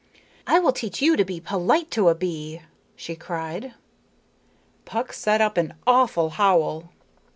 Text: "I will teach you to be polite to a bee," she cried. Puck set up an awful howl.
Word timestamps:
"I 0.47 0.57
will 0.57 0.71
teach 0.71 0.99
you 0.99 1.15
to 1.15 1.23
be 1.23 1.39
polite 1.39 1.91
to 1.91 2.09
a 2.09 2.15
bee," 2.15 2.63
she 2.95 3.15
cried. 3.15 3.75
Puck 4.83 5.13
set 5.13 5.41
up 5.41 5.57
an 5.57 5.75
awful 5.85 6.31
howl. 6.31 6.89